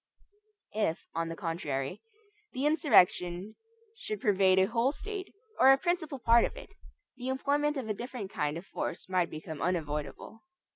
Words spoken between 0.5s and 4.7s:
If, on the contrary, the insurrection should pervade a